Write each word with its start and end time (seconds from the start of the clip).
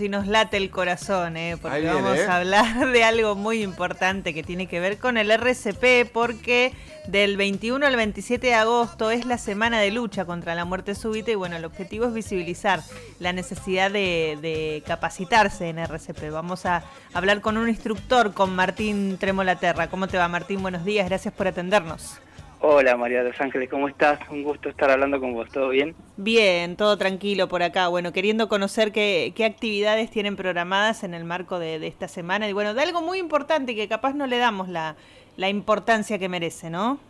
Si 0.00 0.08
nos 0.08 0.26
late 0.26 0.56
el 0.56 0.70
corazón, 0.70 1.36
¿eh? 1.36 1.58
porque 1.60 1.84
vamos 1.84 2.18
a 2.20 2.36
hablar 2.36 2.88
de 2.90 3.04
algo 3.04 3.34
muy 3.34 3.62
importante 3.62 4.32
que 4.32 4.42
tiene 4.42 4.66
que 4.66 4.80
ver 4.80 4.96
con 4.96 5.18
el 5.18 5.30
RCP, 5.30 6.10
porque 6.10 6.72
del 7.06 7.36
21 7.36 7.86
al 7.86 7.96
27 7.96 8.46
de 8.46 8.54
agosto 8.54 9.10
es 9.10 9.26
la 9.26 9.36
semana 9.36 9.78
de 9.78 9.90
lucha 9.90 10.24
contra 10.24 10.54
la 10.54 10.64
muerte 10.64 10.94
súbita 10.94 11.32
y 11.32 11.34
bueno, 11.34 11.56
el 11.56 11.66
objetivo 11.66 12.06
es 12.06 12.14
visibilizar 12.14 12.80
la 13.18 13.34
necesidad 13.34 13.90
de, 13.90 14.38
de 14.40 14.82
capacitarse 14.86 15.68
en 15.68 15.78
RCP. 15.78 16.30
Vamos 16.32 16.64
a 16.64 16.82
hablar 17.12 17.42
con 17.42 17.58
un 17.58 17.68
instructor, 17.68 18.32
con 18.32 18.56
Martín 18.56 19.18
Tremolaterra. 19.18 19.90
¿Cómo 19.90 20.08
te 20.08 20.16
va 20.16 20.28
Martín? 20.28 20.62
Buenos 20.62 20.86
días, 20.86 21.06
gracias 21.06 21.34
por 21.34 21.46
atendernos. 21.46 22.20
Hola 22.62 22.94
María 22.94 23.22
de 23.22 23.30
los 23.30 23.40
Ángeles, 23.40 23.70
¿cómo 23.70 23.88
estás? 23.88 24.20
Un 24.28 24.42
gusto 24.42 24.68
estar 24.68 24.90
hablando 24.90 25.18
con 25.18 25.32
vos, 25.32 25.48
¿todo 25.48 25.70
bien? 25.70 25.94
Bien, 26.18 26.76
todo 26.76 26.98
tranquilo 26.98 27.48
por 27.48 27.62
acá. 27.62 27.88
Bueno, 27.88 28.12
queriendo 28.12 28.50
conocer 28.50 28.92
qué, 28.92 29.32
qué 29.34 29.46
actividades 29.46 30.10
tienen 30.10 30.36
programadas 30.36 31.02
en 31.02 31.14
el 31.14 31.24
marco 31.24 31.58
de, 31.58 31.86
esta 31.86 32.06
semana 32.06 32.50
y 32.50 32.52
bueno, 32.52 32.74
de 32.74 32.82
algo 32.82 33.00
muy 33.00 33.18
importante 33.18 33.74
que 33.74 33.88
capaz 33.88 34.12
no 34.12 34.26
le 34.26 34.36
damos 34.36 34.68
la, 34.68 34.96
la 35.38 35.48
importancia 35.48 36.18
que 36.18 36.28
merece, 36.28 36.68
¿no? 36.68 37.00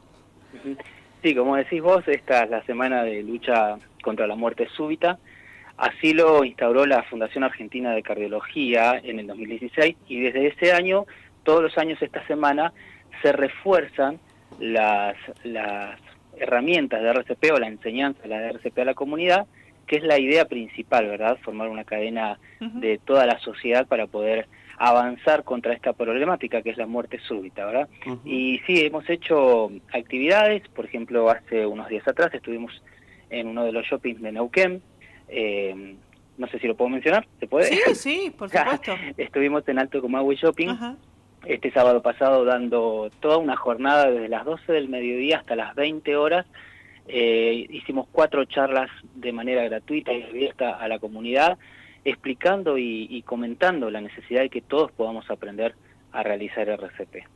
Sí, 1.20 1.34
como 1.34 1.56
decís 1.56 1.82
vos, 1.82 2.06
esta 2.06 2.44
es 2.44 2.50
la 2.50 2.62
semana 2.62 3.02
de 3.02 3.20
lucha 3.24 3.76
contra 4.04 4.28
la 4.28 4.36
muerte 4.36 4.68
súbita. 4.76 5.18
Así 5.76 6.12
lo 6.12 6.44
instauró 6.44 6.86
la 6.86 7.02
Fundación 7.02 7.42
Argentina 7.42 7.90
de 7.90 8.04
Cardiología 8.04 9.00
en 9.02 9.18
el 9.18 9.26
2016 9.26 9.96
y 10.06 10.20
desde 10.20 10.46
ese 10.46 10.72
año, 10.72 11.06
todos 11.42 11.60
los 11.60 11.76
años 11.76 12.00
esta 12.00 12.24
semana, 12.28 12.72
se 13.20 13.32
refuerzan 13.32 14.20
las, 14.58 15.16
las 15.44 15.98
herramientas 16.36 17.02
de 17.02 17.10
RCP 17.10 17.52
o 17.54 17.58
la 17.58 17.68
enseñanza 17.68 18.22
de 18.22 18.28
la 18.28 18.48
RCP 18.48 18.78
a 18.78 18.84
la 18.84 18.94
comunidad, 18.94 19.46
que 19.86 19.96
es 19.96 20.02
la 20.02 20.18
idea 20.18 20.46
principal, 20.46 21.06
¿verdad? 21.08 21.38
Formar 21.42 21.68
una 21.68 21.84
cadena 21.84 22.38
de 22.60 22.98
toda 22.98 23.26
la 23.26 23.38
sociedad 23.40 23.86
para 23.86 24.06
poder 24.06 24.46
avanzar 24.78 25.44
contra 25.44 25.74
esta 25.74 25.92
problemática 25.92 26.62
que 26.62 26.70
es 26.70 26.78
la 26.78 26.86
muerte 26.86 27.18
súbita, 27.26 27.66
¿verdad? 27.66 27.88
Y 28.24 28.60
sí, 28.66 28.80
hemos 28.80 29.08
hecho 29.10 29.70
actividades, 29.92 30.66
por 30.68 30.86
ejemplo, 30.86 31.28
hace 31.28 31.66
unos 31.66 31.88
días 31.88 32.06
atrás 32.08 32.32
estuvimos 32.32 32.82
en 33.28 33.48
uno 33.48 33.64
de 33.64 33.72
los 33.72 33.84
shoppings 33.86 34.22
de 34.22 34.32
Neuquén, 34.32 34.82
eh, 35.28 35.96
no 36.38 36.46
sé 36.48 36.58
si 36.58 36.66
lo 36.66 36.74
puedo 36.76 36.88
mencionar, 36.88 37.26
¿se 37.38 37.46
puede? 37.46 37.66
Sí, 37.66 37.94
sí, 37.94 38.34
por 38.36 38.48
supuesto. 38.50 38.94
estuvimos 39.18 39.68
en 39.68 39.78
Alto 39.78 40.00
Comahue 40.00 40.36
Shopping, 40.36 40.68
este 41.46 41.70
sábado 41.72 42.02
pasado 42.02 42.44
dando 42.44 43.10
toda 43.20 43.38
una 43.38 43.56
jornada 43.56 44.10
desde 44.10 44.28
las 44.28 44.44
12 44.44 44.72
del 44.72 44.88
mediodía 44.88 45.38
hasta 45.38 45.56
las 45.56 45.74
20 45.74 46.16
horas. 46.16 46.46
Eh, 47.08 47.66
hicimos 47.70 48.06
cuatro 48.12 48.44
charlas 48.44 48.90
de 49.14 49.32
manera 49.32 49.64
gratuita 49.64 50.12
y 50.12 50.22
abierta 50.22 50.76
a 50.76 50.86
la 50.86 50.98
comunidad, 50.98 51.58
explicando 52.04 52.78
y, 52.78 53.22
comentando 53.26 53.90
la 53.90 54.00
necesidad 54.00 54.42
de 54.42 54.50
que 54.50 54.60
todos 54.60 54.92
podamos 54.92 55.28
aprender 55.30 55.74
a 56.12 56.22
realizar 56.22 56.68
RCP. 56.68 57.26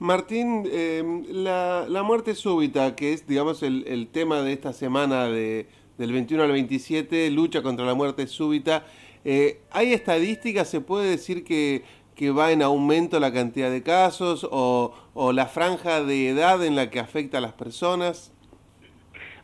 Martín, 0.00 0.68
eh, 0.70 1.02
la, 1.28 2.02
muerte 2.04 2.34
súbita, 2.34 2.94
que 2.96 3.12
es, 3.12 3.26
digamos, 3.26 3.62
el, 3.62 4.08
tema 4.10 4.42
de 4.42 4.52
esta 4.52 4.72
semana 4.72 5.26
de, 5.26 5.66
del 5.96 6.12
21 6.12 6.44
al 6.44 6.52
27, 6.52 7.30
lucha 7.30 7.62
contra 7.62 7.84
la 7.84 7.94
muerte 7.94 8.26
súbita, 8.26 8.84
eh, 9.24 9.60
¿hay 9.70 9.92
estadísticas? 9.92 10.68
¿Se 10.68 10.80
puede 10.80 11.10
decir 11.10 11.44
que 11.44 11.82
que 12.18 12.30
va 12.32 12.52
en 12.52 12.62
aumento 12.62 13.20
la 13.20 13.32
cantidad 13.32 13.70
de 13.70 13.82
casos 13.82 14.46
o, 14.50 14.92
la 15.32 15.46
franja 15.46 16.02
de 16.02 16.30
edad 16.30 16.64
en 16.64 16.74
la 16.76 16.90
que 16.90 16.98
afecta 17.00 17.38
a 17.38 17.40
las 17.40 17.52
personas? 17.52 18.34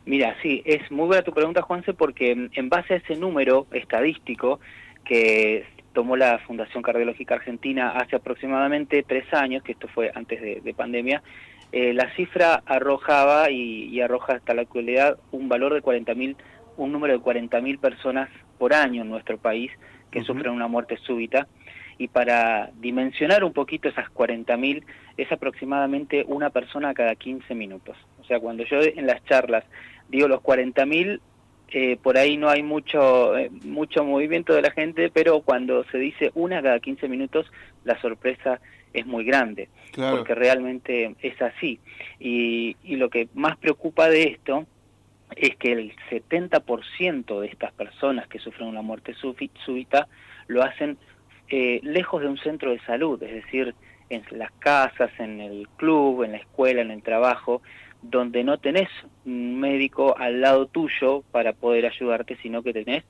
Mira, 0.05 0.35
sí, 0.43 0.61
es 0.65 0.91
muy 0.91 1.07
buena 1.07 1.23
tu 1.23 1.31
pregunta, 1.31 1.61
Juanse, 1.61 1.93
porque 1.93 2.49
en 2.51 2.69
base 2.69 2.93
a 2.93 2.97
ese 2.97 3.15
número 3.15 3.65
estadístico 3.71 4.59
que 5.05 5.65
tomó 5.93 6.17
la 6.17 6.37
Fundación 6.39 6.83
Cardiológica 6.83 7.35
Argentina 7.35 7.91
hace 7.91 8.17
aproximadamente 8.17 9.03
tres 9.07 9.33
años, 9.33 9.63
que 9.63 9.71
esto 9.71 9.87
fue 9.87 10.11
antes 10.13 10.41
de, 10.41 10.73
pandemia, 10.73 11.23
eh, 11.71 11.93
la 11.93 12.13
cifra 12.15 12.61
arrojaba 12.65 13.49
y, 13.49 13.99
arroja 14.01 14.33
hasta 14.33 14.53
la 14.53 14.63
actualidad 14.63 15.17
un 15.31 15.47
valor 15.47 15.73
de 15.73 15.81
40.000, 15.81 16.35
un 16.77 16.91
número 16.91 17.13
de 17.13 17.23
40.000 17.23 17.79
personas 17.79 18.29
por 18.59 18.73
año 18.73 19.01
en 19.01 19.09
nuestro 19.09 19.37
país 19.37 19.71
que 20.11 20.21
sufren 20.23 20.51
una 20.51 20.67
muerte 20.67 20.97
súbita 20.97 21.47
y 21.97 22.07
para 22.07 22.71
dimensionar 22.79 23.43
un 23.43 23.53
poquito 23.53 23.87
esas 23.87 24.07
40.000 24.13 24.83
es 25.17 25.31
aproximadamente 25.31 26.25
una 26.27 26.49
persona 26.49 26.93
cada 26.93 27.15
15 27.15 27.55
minutos. 27.55 27.97
O 28.21 28.25
sea, 28.25 28.39
cuando 28.39 28.63
yo 28.65 28.81
en 28.81 29.07
las 29.07 29.23
charlas 29.25 29.63
digo 30.09 30.27
los 30.27 30.41
40.000, 30.41 31.19
eh, 31.69 31.97
por 32.01 32.17
ahí 32.17 32.37
no 32.37 32.49
hay 32.49 32.63
mucho, 32.63 33.37
eh, 33.37 33.49
mucho 33.63 34.03
movimiento 34.03 34.53
de 34.53 34.61
la 34.61 34.71
gente, 34.71 35.09
pero 35.09 35.41
cuando 35.41 35.83
se 35.85 35.97
dice 35.97 36.31
una 36.35 36.61
cada 36.61 36.79
15 36.79 37.07
minutos, 37.07 37.51
la 37.83 37.99
sorpresa 38.01 38.59
es 38.93 39.05
muy 39.05 39.25
grande, 39.25 39.67
porque 39.93 40.35
realmente 40.35 41.15
es 41.21 41.41
así. 41.41 41.79
Y, 42.19 42.77
y 42.83 42.95
lo 42.95 43.09
que 43.09 43.27
más 43.33 43.57
preocupa 43.57 44.09
de 44.09 44.23
esto 44.23 44.65
es 45.35 45.55
que 45.57 45.71
el 45.73 45.93
70% 46.09 47.41
de 47.41 47.47
estas 47.47 47.73
personas 47.73 48.27
que 48.27 48.39
sufren 48.39 48.67
una 48.67 48.81
muerte 48.81 49.13
súbita 49.15 50.07
lo 50.47 50.63
hacen 50.63 50.97
eh, 51.49 51.79
lejos 51.83 52.21
de 52.21 52.27
un 52.27 52.37
centro 52.37 52.71
de 52.71 52.79
salud, 52.81 53.21
es 53.21 53.33
decir, 53.33 53.75
en 54.09 54.23
las 54.31 54.51
casas, 54.53 55.11
en 55.19 55.41
el 55.41 55.67
club, 55.77 56.23
en 56.23 56.33
la 56.33 56.37
escuela, 56.37 56.81
en 56.81 56.91
el 56.91 57.03
trabajo, 57.03 57.61
donde 58.01 58.43
no 58.43 58.57
tenés 58.57 58.89
un 59.25 59.59
médico 59.59 60.15
al 60.17 60.41
lado 60.41 60.67
tuyo 60.67 61.23
para 61.31 61.53
poder 61.53 61.85
ayudarte, 61.85 62.37
sino 62.41 62.61
que 62.61 62.73
tenés, 62.73 63.03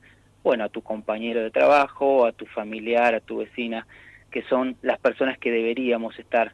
bueno, 0.44 0.64
a 0.64 0.70
tu 0.70 0.82
compañero 0.82 1.42
de 1.42 1.52
trabajo, 1.52 2.26
a 2.26 2.32
tu 2.32 2.46
familiar, 2.46 3.16
a 3.16 3.20
tu 3.20 3.38
vecina, 3.38 3.86
que 4.32 4.44
son 4.44 4.78
las 4.82 5.00
personas 5.00 5.38
que 5.38 5.52
deberíamos 5.52 6.18
estar 6.20 6.54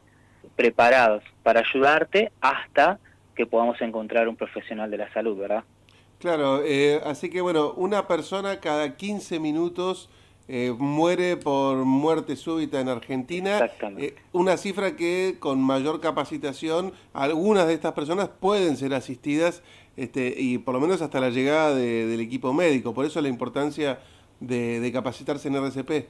preparados 0.56 1.22
para 1.42 1.60
ayudarte 1.60 2.32
hasta 2.40 2.98
que 3.34 3.46
podamos 3.46 3.80
encontrar 3.80 4.28
un 4.28 4.36
profesional 4.36 4.90
de 4.90 4.98
la 4.98 5.12
salud, 5.12 5.36
¿verdad? 5.38 5.64
Claro, 6.18 6.62
eh, 6.64 7.00
así 7.04 7.30
que 7.30 7.40
bueno, 7.40 7.72
una 7.72 8.06
persona 8.06 8.60
cada 8.60 8.96
15 8.96 9.40
minutos 9.40 10.08
eh, 10.54 10.70
muere 10.78 11.38
por 11.38 11.78
muerte 11.86 12.36
súbita 12.36 12.78
en 12.78 12.90
Argentina. 12.90 13.70
Eh, 13.96 14.16
una 14.32 14.58
cifra 14.58 14.96
que 14.96 15.36
con 15.38 15.62
mayor 15.62 16.02
capacitación 16.02 16.92
algunas 17.14 17.66
de 17.66 17.72
estas 17.72 17.92
personas 17.92 18.28
pueden 18.28 18.76
ser 18.76 18.92
asistidas 18.92 19.62
este, 19.96 20.34
y 20.36 20.58
por 20.58 20.74
lo 20.74 20.80
menos 20.82 21.00
hasta 21.00 21.20
la 21.20 21.30
llegada 21.30 21.74
del 21.74 22.20
equipo 22.20 22.52
médico. 22.52 22.92
Por 22.92 23.06
eso 23.06 23.22
la 23.22 23.28
importancia 23.28 24.00
de, 24.40 24.90
capacitarse 24.92 25.48
en 25.48 25.54
RCP. 25.54 26.06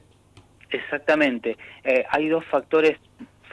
Exactamente. 0.71 1.57
Eh, 1.85 2.05
hay 2.11 2.27
dos 2.27 2.45
factores 2.47 2.99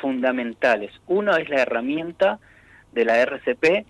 fundamentales. 0.02 0.92
Uno 1.06 1.38
es 1.38 1.48
la 1.50 1.62
herramienta 1.62 2.40
de 2.94 3.06
la 3.06 3.22
RCP. 3.22 3.86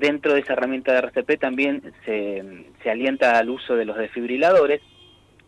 dentro 0.00 0.32
de 0.32 0.40
esa 0.40 0.54
herramienta 0.54 0.92
de 0.92 1.00
RCP 1.00 1.38
también 1.38 1.92
se, 2.06 2.64
se 2.82 2.90
alienta 2.90 3.38
al 3.38 3.50
uso 3.50 3.76
de 3.76 3.84
los 3.84 3.98
desfibriladores 3.98 4.80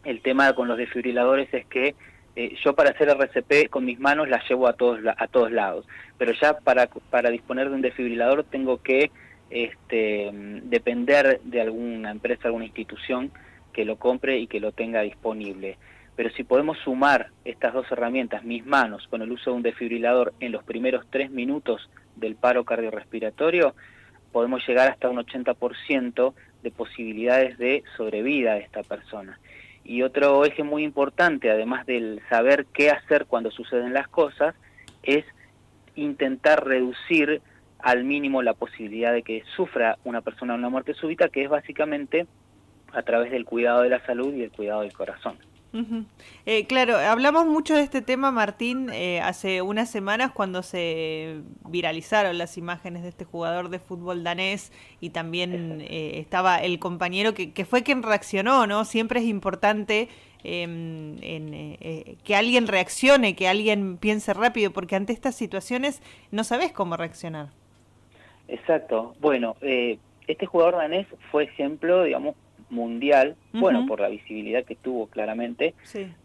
el 0.04 0.20
tema 0.22 0.52
con 0.54 0.68
los 0.68 0.78
desfibriladores 0.78 1.52
es 1.52 1.66
que 1.66 1.94
eh, 2.36 2.56
yo 2.64 2.74
para 2.74 2.90
hacer 2.90 3.08
RCP 3.08 3.68
con 3.70 3.84
mis 3.84 3.98
manos 3.98 4.28
la 4.28 4.42
llevo 4.48 4.68
a 4.68 4.74
todos 4.74 5.00
a 5.04 5.26
todos 5.26 5.50
lados, 5.50 5.86
pero 6.16 6.32
ya 6.32 6.58
para, 6.58 6.88
para 7.10 7.30
disponer 7.30 7.68
de 7.68 7.74
un 7.74 7.82
desfibrilador 7.82 8.44
tengo 8.44 8.80
que 8.82 9.10
este, 9.50 10.30
depender 10.62 11.40
de 11.42 11.60
alguna 11.60 12.10
empresa, 12.10 12.46
alguna 12.46 12.66
institución 12.66 13.32
que 13.72 13.84
lo 13.84 13.96
compre 13.96 14.38
y 14.38 14.46
que 14.46 14.60
lo 14.60 14.72
tenga 14.72 15.02
disponible. 15.02 15.76
Pero 16.16 16.30
si 16.30 16.44
podemos 16.44 16.78
sumar 16.78 17.30
estas 17.44 17.72
dos 17.72 17.90
herramientas, 17.90 18.44
mis 18.44 18.64
manos, 18.66 19.06
con 19.08 19.22
el 19.22 19.32
uso 19.32 19.50
de 19.50 19.56
un 19.56 19.62
desfibrilador 19.62 20.34
en 20.40 20.52
los 20.52 20.62
primeros 20.64 21.06
tres 21.10 21.30
minutos 21.30 21.88
del 22.16 22.36
paro 22.36 22.64
cardiorrespiratorio, 22.64 23.74
podemos 24.32 24.66
llegar 24.66 24.90
hasta 24.90 25.08
un 25.08 25.16
80% 25.16 26.34
de 26.62 26.70
posibilidades 26.70 27.58
de 27.58 27.82
sobrevida 27.96 28.54
de 28.54 28.60
esta 28.60 28.82
persona. 28.82 29.38
Y 29.90 30.04
otro 30.04 30.44
eje 30.44 30.62
muy 30.62 30.84
importante, 30.84 31.50
además 31.50 31.84
del 31.84 32.22
saber 32.28 32.64
qué 32.66 32.90
hacer 32.92 33.26
cuando 33.26 33.50
suceden 33.50 33.92
las 33.92 34.06
cosas, 34.06 34.54
es 35.02 35.24
intentar 35.96 36.64
reducir 36.64 37.42
al 37.80 38.04
mínimo 38.04 38.40
la 38.40 38.54
posibilidad 38.54 39.12
de 39.12 39.24
que 39.24 39.42
sufra 39.56 39.98
una 40.04 40.20
persona 40.20 40.54
una 40.54 40.68
muerte 40.68 40.94
súbita, 40.94 41.28
que 41.28 41.42
es 41.42 41.50
básicamente 41.50 42.28
a 42.92 43.02
través 43.02 43.32
del 43.32 43.44
cuidado 43.44 43.82
de 43.82 43.88
la 43.88 43.98
salud 44.06 44.32
y 44.32 44.44
el 44.44 44.52
cuidado 44.52 44.82
del 44.82 44.92
corazón. 44.92 45.38
Eh, 46.46 46.66
claro, 46.66 46.96
hablamos 46.96 47.46
mucho 47.46 47.74
de 47.74 47.82
este 47.82 48.02
tema, 48.02 48.32
Martín, 48.32 48.90
eh, 48.92 49.20
hace 49.20 49.62
unas 49.62 49.88
semanas 49.88 50.32
cuando 50.32 50.62
se 50.62 51.42
viralizaron 51.68 52.38
las 52.38 52.58
imágenes 52.58 53.02
de 53.02 53.10
este 53.10 53.24
jugador 53.24 53.68
de 53.68 53.78
fútbol 53.78 54.24
danés 54.24 54.72
y 55.00 55.10
también 55.10 55.80
eh, 55.80 56.18
estaba 56.18 56.58
el 56.58 56.78
compañero 56.78 57.34
que, 57.34 57.52
que, 57.52 57.64
fue 57.64 57.82
quien 57.82 58.02
reaccionó, 58.02 58.66
¿no? 58.66 58.84
Siempre 58.84 59.20
es 59.20 59.26
importante 59.26 60.08
em, 60.42 61.16
que 62.24 62.34
alguien 62.34 62.66
reaccione, 62.66 63.36
que 63.36 63.46
alguien 63.46 63.96
piense 63.96 64.34
rápido, 64.34 64.72
porque 64.72 64.96
ante 64.96 65.12
estas 65.12 65.36
situaciones 65.36 66.02
no 66.32 66.42
sabes 66.42 66.72
cómo 66.72 66.96
reaccionar. 66.96 67.48
Exacto. 68.48 69.14
Bueno, 69.20 69.54
este 70.26 70.46
jugador 70.46 70.76
danés 70.76 71.06
fue 71.30 71.44
ejemplo, 71.44 72.02
digamos, 72.02 72.34
mundial, 72.70 73.36
bueno, 73.52 73.86
por 73.86 74.00
la 74.00 74.08
visibilidad 74.08 74.64
que 74.64 74.76
tuvo 74.76 75.08
claramente, 75.08 75.74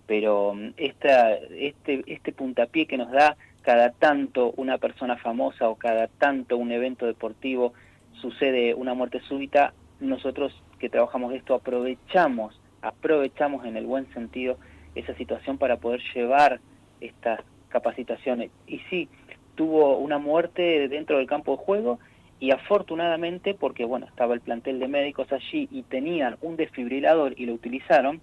pero 0.06 0.54
mm, 0.54 0.74
esta, 0.78 1.34
este, 1.34 2.04
este 2.08 2.32
puntapié 2.32 2.86
que 2.86 2.98
nos 2.98 3.12
da 3.12 3.36
cada 3.62 3.90
tanto 3.92 4.54
una 4.58 4.78
persona 4.78 5.18
famosa 5.18 5.70
o 5.70 5.76
cada 5.76 6.08
tanto 6.08 6.56
un 6.58 6.72
evento 6.72 7.08
deportivo 7.08 7.74
sucede 8.22 8.74
una 8.76 8.94
muerte 8.94 9.20
súbita, 9.28 9.74
nosotros 10.00 10.54
que 10.80 10.90
trabajamos 10.90 11.34
esto 11.34 11.56
aprovechamos, 11.56 12.60
aprovechamos 12.82 13.66
en 13.66 13.78
el 13.78 13.86
buen 13.86 14.12
sentido 14.14 14.58
esa 14.94 15.16
situación 15.16 15.58
para 15.58 15.78
poder 15.78 16.02
llevar 16.14 16.60
estas 17.02 17.42
capacitaciones. 17.70 18.52
Y 18.68 18.80
sí, 18.90 19.10
tuvo 19.56 19.98
una 19.98 20.20
muerte 20.20 20.88
dentro 20.88 21.18
del 21.18 21.28
campo 21.28 21.54
de 21.54 21.58
juego 21.58 22.00
y 22.46 22.52
afortunadamente, 22.52 23.56
porque 23.56 23.86
bueno, 23.86 24.06
estaba 24.06 24.36
el 24.36 24.40
plantel 24.40 24.78
de 24.78 24.88
médicos 24.88 25.32
allí 25.32 25.68
y 25.72 25.82
tenían 25.82 26.38
un 26.42 26.58
desfibrilador 26.58 27.34
y 27.36 27.48
lo 27.48 27.56
utilizaron, 27.56 28.22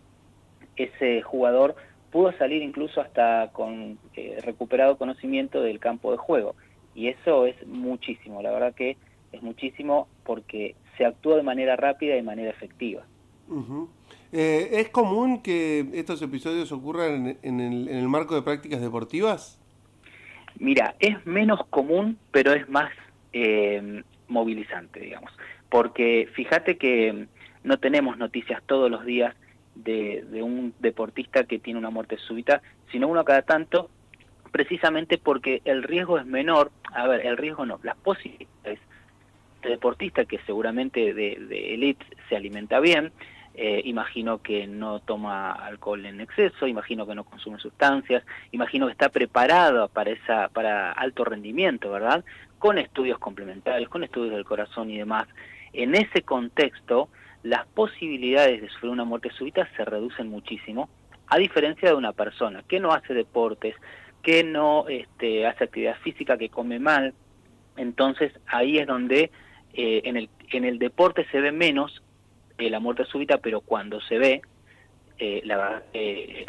ese 0.76 1.22
jugador 1.22 1.74
pudo 2.12 2.30
salir 2.38 2.62
incluso 2.62 3.00
hasta 3.00 3.50
con 3.52 3.98
eh, 4.14 4.38
recuperado 4.44 4.96
conocimiento 4.96 5.60
del 5.60 5.80
campo 5.80 6.12
de 6.12 6.18
juego. 6.18 6.54
Y 6.94 7.08
eso 7.08 7.46
es 7.46 7.66
muchísimo, 7.66 8.42
la 8.42 8.52
verdad 8.52 8.74
que 8.76 8.96
es 9.32 9.42
muchísimo 9.42 10.06
porque 10.22 10.76
se 10.96 11.04
actúa 11.04 11.34
de 11.34 11.42
manera 11.42 11.74
rápida 11.74 12.12
y 12.12 12.18
de 12.18 12.22
manera 12.22 12.50
efectiva. 12.50 13.02
Eh, 14.30 14.68
¿Es 14.70 14.88
común 14.90 15.42
que 15.42 15.84
estos 15.94 16.22
episodios 16.22 16.70
ocurran 16.70 17.38
en, 17.42 17.58
el, 17.58 17.88
en 17.88 17.96
el 17.96 18.08
marco 18.08 18.36
de 18.36 18.42
prácticas 18.42 18.80
deportivas? 18.80 19.60
Mira, 20.60 20.94
es 21.00 21.26
menos 21.26 21.66
común, 21.70 22.18
pero 22.30 22.52
es 22.52 22.68
más 22.68 22.92
eh, 23.32 24.04
movilizante, 24.32 25.00
digamos. 25.00 25.32
Porque 25.68 26.28
fíjate 26.34 26.76
que 26.76 27.26
no 27.64 27.78
tenemos 27.78 28.18
noticias 28.18 28.62
todos 28.66 28.90
los 28.90 29.04
días 29.04 29.34
de, 29.74 30.24
un 30.42 30.74
deportista 30.80 31.44
que 31.44 31.58
tiene 31.58 31.78
una 31.78 31.90
muerte 31.90 32.18
súbita, 32.18 32.62
sino 32.90 33.08
uno 33.08 33.24
cada 33.24 33.42
tanto, 33.42 33.90
precisamente 34.50 35.18
porque 35.18 35.62
el 35.64 35.82
riesgo 35.82 36.18
es 36.18 36.26
menor. 36.26 36.70
A 36.92 37.06
ver, 37.06 37.26
el 37.26 37.36
riesgo 37.36 37.64
no, 37.64 37.78
las 37.82 37.96
posibilidades 37.96 38.80
de 39.62 39.70
deportista 39.70 40.24
que 40.24 40.38
seguramente 40.46 41.14
de, 41.14 41.36
de 41.36 41.74
elite 41.74 42.04
se 42.28 42.36
alimenta 42.36 42.80
bien, 42.80 43.12
eh, 43.54 43.82
imagino 43.84 44.40
que 44.40 44.66
no 44.66 45.00
toma 45.00 45.52
alcohol 45.52 46.06
en 46.06 46.20
exceso, 46.20 46.66
imagino 46.66 47.06
que 47.06 47.14
no 47.14 47.24
consume 47.24 47.58
sustancias, 47.58 48.24
imagino 48.50 48.86
que 48.86 48.92
está 48.92 49.10
preparado 49.10 49.88
para, 49.88 50.10
esa, 50.10 50.48
para 50.48 50.92
alto 50.92 51.24
rendimiento, 51.24 51.90
¿verdad? 51.90 52.24
Con 52.58 52.78
estudios 52.78 53.18
complementarios, 53.18 53.90
con 53.90 54.04
estudios 54.04 54.34
del 54.34 54.44
corazón 54.44 54.90
y 54.90 54.98
demás. 54.98 55.28
En 55.74 55.94
ese 55.94 56.22
contexto, 56.22 57.08
las 57.42 57.66
posibilidades 57.66 58.62
de 58.62 58.68
sufrir 58.70 58.90
una 58.90 59.04
muerte 59.04 59.30
súbita 59.36 59.68
se 59.76 59.84
reducen 59.84 60.28
muchísimo, 60.28 60.88
a 61.26 61.38
diferencia 61.38 61.90
de 61.90 61.94
una 61.94 62.12
persona 62.12 62.62
que 62.66 62.80
no 62.80 62.92
hace 62.92 63.12
deportes, 63.12 63.74
que 64.22 64.44
no 64.44 64.86
este, 64.88 65.46
hace 65.46 65.64
actividad 65.64 65.96
física, 65.98 66.38
que 66.38 66.48
come 66.48 66.78
mal. 66.78 67.12
Entonces 67.76 68.32
ahí 68.46 68.78
es 68.78 68.86
donde 68.86 69.30
eh, 69.74 70.02
en, 70.04 70.16
el, 70.16 70.30
en 70.50 70.64
el 70.64 70.78
deporte 70.78 71.26
se 71.30 71.40
ve 71.40 71.52
menos 71.52 72.02
eh, 72.58 72.70
la 72.70 72.80
muerte 72.80 73.04
súbita, 73.04 73.38
pero 73.38 73.60
cuando 73.60 74.00
se 74.00 74.18
ve, 74.18 74.42
eh, 75.18 75.42
la 75.44 75.56
verdad... 75.56 75.82
Eh, 75.92 76.46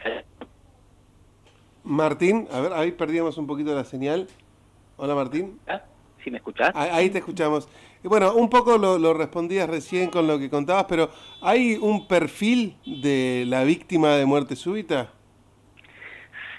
Martín, 1.84 2.48
a 2.52 2.62
ver, 2.62 2.74
ahí 2.74 2.92
perdíamos 2.92 3.38
un 3.38 3.46
poquito 3.46 3.76
la 3.76 3.84
señal. 3.84 4.28
Hola 4.96 5.16
Martín. 5.16 5.60
¿Ah? 5.68 5.82
¿Sí 6.24 6.32
me 6.32 6.38
escuchás? 6.38 6.72
Ahí, 6.76 7.10
te 7.10 7.18
escuchamos. 7.18 7.68
Y 8.04 8.08
bueno, 8.08 8.34
un 8.34 8.50
poco 8.50 8.78
lo, 8.78 8.98
lo, 8.98 9.14
respondías 9.14 9.70
recién 9.70 10.10
con 10.10 10.26
lo 10.26 10.40
que 10.40 10.50
contabas, 10.50 10.86
pero 10.86 11.10
¿hay 11.42 11.76
un 11.76 12.08
perfil 12.08 12.78
de 12.86 13.44
la 13.48 13.66
víctima 13.66 14.16
de 14.16 14.26
muerte 14.26 14.56
súbita? 14.56 15.12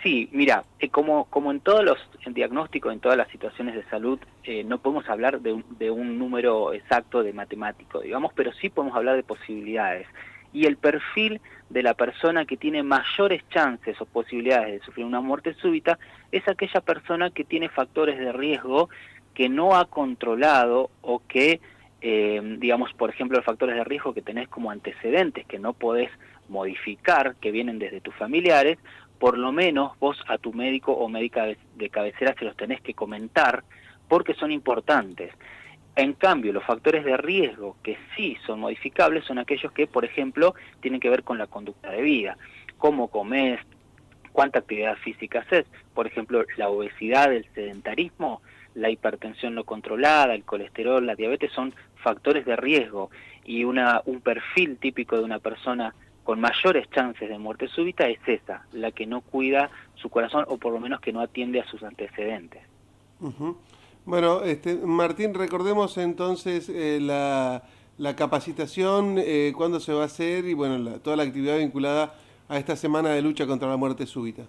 Sí, 0.04 0.28
mira, 0.32 0.64
eh, 0.80 0.90
como, 0.90 1.24
como 1.24 1.50
en 1.50 1.60
todos 1.60 1.82
los 1.82 1.96
diagnósticos, 2.26 2.92
en 2.92 3.00
todas 3.00 3.16
las 3.16 3.28
situaciones 3.28 3.74
de 3.74 3.84
salud, 3.84 4.18
eh, 4.42 4.62
no 4.62 4.76
podemos 4.76 5.08
hablar 5.08 5.40
de 5.40 5.54
un, 5.54 5.64
de 5.78 5.90
un 5.90 6.18
número 6.18 6.74
exacto 6.74 7.22
de 7.22 7.32
matemático, 7.32 8.00
digamos, 8.00 8.30
pero 8.34 8.52
sí 8.52 8.68
podemos 8.68 8.94
hablar 8.94 9.16
de 9.16 9.22
posibilidades. 9.22 10.06
Y 10.52 10.66
el 10.66 10.76
perfil 10.76 11.40
de 11.70 11.82
la 11.82 11.94
persona 11.94 12.44
que 12.44 12.58
tiene 12.58 12.82
mayores 12.82 13.48
chances 13.48 13.98
o 13.98 14.04
posibilidades 14.04 14.72
de 14.78 14.84
sufrir 14.84 15.06
una 15.06 15.22
muerte 15.22 15.54
súbita 15.54 15.98
es 16.30 16.46
aquella 16.48 16.82
persona 16.82 17.30
que 17.30 17.44
tiene 17.44 17.70
factores 17.70 18.18
de 18.18 18.30
riesgo 18.30 18.90
que 19.32 19.48
no 19.48 19.74
ha 19.74 19.86
controlado 19.86 20.90
o 21.00 21.22
que, 21.26 21.62
eh, 22.02 22.42
digamos, 22.58 22.92
por 22.92 23.08
ejemplo, 23.08 23.38
los 23.38 23.46
factores 23.46 23.74
de 23.74 23.84
riesgo 23.84 24.12
que 24.12 24.20
tenés 24.20 24.48
como 24.48 24.70
antecedentes 24.70 25.46
que 25.46 25.58
no 25.58 25.72
podés 25.72 26.10
modificar, 26.48 27.36
que 27.36 27.50
vienen 27.50 27.78
desde 27.78 28.02
tus 28.02 28.14
familiares, 28.16 28.78
por 29.18 29.38
lo 29.38 29.52
menos 29.52 29.98
vos 29.98 30.18
a 30.28 30.38
tu 30.38 30.52
médico 30.52 30.92
o 30.92 31.08
médica 31.08 31.46
de 31.46 31.88
cabecera 31.90 32.34
se 32.38 32.44
los 32.44 32.56
tenés 32.56 32.80
que 32.80 32.94
comentar 32.94 33.64
porque 34.08 34.34
son 34.34 34.52
importantes. 34.52 35.32
En 35.96 36.14
cambio, 36.14 36.52
los 36.52 36.64
factores 36.64 37.04
de 37.04 37.16
riesgo 37.16 37.76
que 37.82 37.96
sí 38.16 38.36
son 38.46 38.60
modificables 38.60 39.24
son 39.24 39.38
aquellos 39.38 39.72
que, 39.72 39.86
por 39.86 40.04
ejemplo, 40.04 40.54
tienen 40.80 41.00
que 41.00 41.08
ver 41.08 41.22
con 41.22 41.38
la 41.38 41.46
conducta 41.46 41.90
de 41.90 42.02
vida, 42.02 42.36
cómo 42.78 43.08
comes, 43.08 43.60
cuánta 44.32 44.58
actividad 44.58 44.96
física 44.96 45.40
haces, 45.40 45.66
por 45.94 46.08
ejemplo, 46.08 46.44
la 46.56 46.68
obesidad, 46.68 47.32
el 47.32 47.46
sedentarismo, 47.54 48.42
la 48.74 48.90
hipertensión 48.90 49.54
no 49.54 49.62
controlada, 49.62 50.34
el 50.34 50.44
colesterol, 50.44 51.06
la 51.06 51.14
diabetes 51.14 51.52
son 51.52 51.72
factores 52.02 52.44
de 52.44 52.56
riesgo 52.56 53.10
y 53.44 53.62
una, 53.62 54.02
un 54.04 54.20
perfil 54.20 54.78
típico 54.78 55.16
de 55.16 55.22
una 55.22 55.38
persona 55.38 55.94
con 56.24 56.40
mayores 56.40 56.88
chances 56.90 57.28
de 57.28 57.38
muerte 57.38 57.68
súbita 57.68 58.08
es 58.08 58.18
esa, 58.26 58.64
la 58.72 58.90
que 58.90 59.06
no 59.06 59.20
cuida 59.20 59.70
su 59.94 60.08
corazón 60.08 60.44
o 60.48 60.56
por 60.56 60.72
lo 60.72 60.80
menos 60.80 61.00
que 61.00 61.12
no 61.12 61.20
atiende 61.20 61.60
a 61.60 61.66
sus 61.66 61.82
antecedentes. 61.82 62.62
Bueno, 64.04 64.42
este, 64.42 64.74
Martín, 64.74 65.34
recordemos 65.34 65.96
entonces 65.98 66.68
eh, 66.68 66.98
la, 67.00 67.62
la, 67.98 68.16
capacitación, 68.16 69.16
eh, 69.18 69.52
cuándo 69.56 69.80
se 69.80 69.92
va 69.92 70.02
a 70.02 70.06
hacer 70.06 70.46
y 70.46 70.54
bueno, 70.54 70.98
toda 71.00 71.16
la 71.16 71.22
actividad 71.22 71.58
vinculada 71.58 72.14
a 72.48 72.58
esta 72.58 72.76
semana 72.76 73.10
de 73.10 73.22
lucha 73.22 73.46
contra 73.46 73.68
la 73.68 73.76
muerte 73.76 74.06
súbita. 74.06 74.42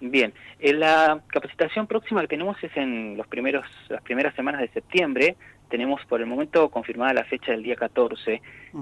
Bien, 0.00 0.32
eh, 0.58 0.72
la 0.72 1.22
capacitación 1.26 1.86
próxima 1.86 2.22
que 2.22 2.28
tenemos 2.28 2.56
es 2.62 2.74
en 2.76 3.16
los 3.16 3.26
primeros, 3.26 3.66
las 3.88 4.02
primeras 4.02 4.34
semanas 4.34 4.62
de 4.62 4.68
septiembre. 4.68 5.36
Tenemos 5.68 6.00
por 6.06 6.20
el 6.20 6.26
momento 6.26 6.68
confirmada 6.70 7.12
la 7.12 7.24
fecha 7.24 7.52
del 7.52 7.62
día 7.62 7.76
14. 7.76 8.40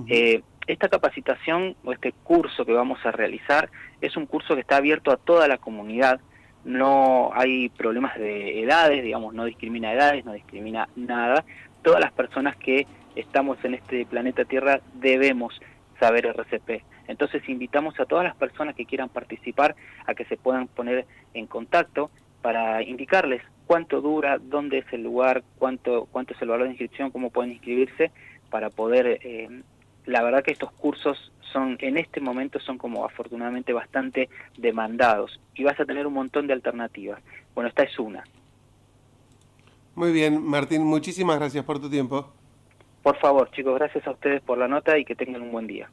eh, 0.09 0.43
esta 0.69 0.89
capacitación 0.89 1.75
o 1.83 1.93
este 1.93 2.13
curso 2.13 2.65
que 2.65 2.73
vamos 2.73 3.05
a 3.05 3.11
realizar 3.11 3.71
es 4.01 4.17
un 4.17 4.27
curso 4.27 4.55
que 4.55 4.61
está 4.61 4.77
abierto 4.77 5.11
a 5.11 5.17
toda 5.17 5.49
la 5.49 5.57
comunidad, 5.57 6.21
no 6.65 7.31
hay 7.35 7.71
problemas 7.71 8.17
de 8.19 8.63
edades, 8.63 9.03
digamos, 9.03 9.33
no 9.35 9.47
discrimina 9.47 9.93
edades, 9.93 10.25
no 10.25 10.35
discrimina 10.35 10.89
nada. 10.97 11.45
Todas 11.83 12.01
las 12.01 12.13
personas 12.13 12.57
que 12.57 12.87
estamos 13.17 13.57
en 13.65 13.75
este 13.75 14.05
planeta 14.05 14.45
Tierra 14.45 14.81
debemos 14.95 15.59
saber 15.99 16.27
RCP. 16.27 16.85
Entonces 17.09 17.49
invitamos 17.49 17.99
a 17.99 18.05
todas 18.05 18.25
las 18.25 18.37
personas 18.37 18.75
que 18.75 18.85
quieran 18.85 19.09
participar 19.09 19.75
a 20.07 20.15
que 20.15 20.27
se 20.27 20.37
puedan 20.37 20.69
poner 20.69 21.07
en 21.33 21.47
contacto 21.47 22.11
para 22.43 22.83
indicarles 22.83 23.43
cuánto 23.67 24.03
dura, 24.03 24.39
dónde 24.39 24.79
es 24.79 24.93
el 24.93 25.03
lugar, 25.03 25.43
cuánto, 25.59 26.07
cuánto 26.13 26.35
es 26.35 26.43
el 26.43 26.49
valor 26.49 26.65
de 26.65 26.73
inscripción, 26.73 27.11
cómo 27.11 27.31
pueden 27.31 27.53
inscribirse 27.53 28.13
para 28.51 28.69
poder 28.69 29.19
eh, 29.23 29.63
la 30.09 30.23
verdad 30.23 30.43
que 30.43 30.53
estos 30.53 30.73
cursos 30.73 31.33
son 31.53 31.77
en 31.81 31.99
este 31.99 32.21
momento 32.21 32.59
son 32.61 32.79
como 32.79 33.05
afortunadamente 33.05 33.73
bastante 33.75 34.29
demandados 34.57 35.39
y 35.55 35.65
vas 35.65 35.79
a 35.79 35.85
tener 35.85 36.07
un 36.07 36.15
montón 36.15 36.47
de 36.47 36.55
alternativas. 36.55 37.23
Bueno, 37.55 37.69
esta 37.69 37.83
es 37.83 37.99
una. 37.99 38.25
Muy 39.95 40.13
bien, 40.13 40.43
Martín, 40.43 40.83
muchísimas 40.85 41.39
gracias 41.39 41.65
por 41.65 41.79
tu 41.79 41.91
tiempo. 41.91 42.33
Por 43.03 43.19
favor, 43.19 43.51
chicos, 43.51 43.75
gracias 43.75 44.07
a 44.07 44.13
ustedes 44.13 44.41
por 44.43 44.57
la 44.57 44.67
nota 44.67 44.97
y 44.99 45.05
que 45.05 45.15
tengan 45.15 45.43
un 45.43 45.53
buen 45.53 45.67
día. 45.67 45.87